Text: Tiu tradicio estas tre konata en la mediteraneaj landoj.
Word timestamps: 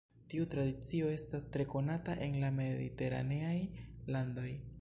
Tiu 0.31 0.45
tradicio 0.53 1.11
estas 1.17 1.45
tre 1.57 1.67
konata 1.75 2.17
en 2.29 2.41
la 2.45 2.51
mediteraneaj 2.57 3.57
landoj. 4.17 4.53